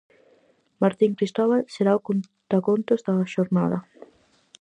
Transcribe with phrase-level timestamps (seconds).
[0.81, 3.79] Martín Cristobal será o contacontos da xornada.